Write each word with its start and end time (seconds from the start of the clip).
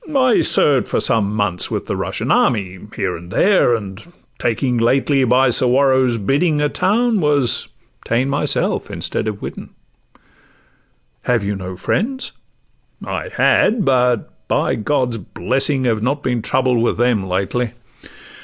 '—'I 0.07 0.41
served 0.41 0.87
for 0.89 0.99
some 0.99 1.31
Months 1.35 1.69
with 1.69 1.85
the 1.85 1.95
Russian 1.95 2.31
army 2.31 2.79
here 2.95 3.13
and 3.13 3.29
there, 3.31 3.75
And 3.75 4.01
taking 4.39 4.79
lately, 4.79 5.23
by 5.25 5.51
Suwarrow's 5.51 6.17
bidding, 6.17 6.59
A 6.59 6.69
town, 6.69 7.19
was 7.21 7.67
ta'en 8.05 8.27
myself 8.27 8.89
instead 8.89 9.27
of 9.27 9.43
Widdin.' 9.43 9.69
'Have 11.21 11.43
you 11.43 11.55
no 11.55 11.75
friends?'—'I 11.75 13.29
had—but, 13.35 14.47
by 14.47 14.73
God's 14.73 15.19
blessing, 15.19 15.83
Have 15.83 16.01
not 16.01 16.23
been 16.23 16.41
troubled 16.41 16.81
with 16.81 16.97
them 16.97 17.21
lately. 17.27 17.73